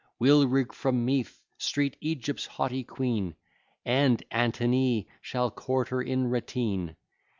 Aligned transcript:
We'll 0.17 0.47
rig 0.47 0.73
from 0.73 1.05
Meath 1.05 1.43
Street 1.59 1.95
Egypt's 2.01 2.47
haughty 2.47 2.83
queen 2.83 3.35
And 3.85 4.23
Antony 4.31 5.07
shall 5.21 5.51
court 5.51 5.89
her 5.89 6.01
in 6.01 6.25
ratteen. 6.31 6.95